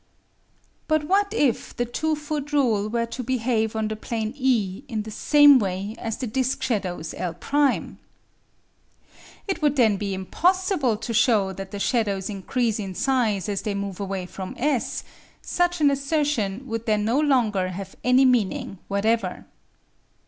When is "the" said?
1.77-1.85, 3.87-3.95, 5.03-5.11, 6.17-6.25, 11.69-11.77